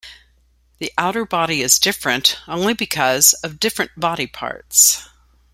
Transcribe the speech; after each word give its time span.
The 0.79 0.91
outer 0.97 1.27
body 1.27 1.61
is 1.61 1.77
different 1.77 2.39
only 2.47 2.73
because 2.73 3.33
of 3.43 3.59
different 3.59 3.91
body 3.97 4.25
parts. 4.25 5.07